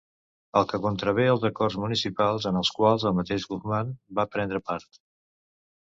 [0.61, 5.03] El que contravé els acords municipals en els quals el mateix Guzmán va prendre part.